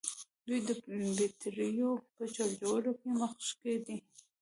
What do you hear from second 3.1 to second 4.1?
مخکښ دي.